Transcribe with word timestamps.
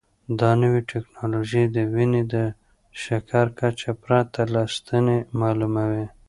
دا 0.39 0.49
نوې 0.63 0.81
ټیکنالوژي 0.91 1.63
د 1.75 1.77
وینې 1.93 2.23
د 2.33 2.35
شکر 3.03 3.45
کچه 3.59 3.91
پرته 4.03 4.41
له 4.53 4.61
ستنې 4.75 5.17
معلوموي. 5.39 6.05